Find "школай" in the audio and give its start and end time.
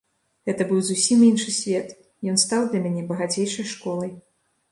3.73-4.11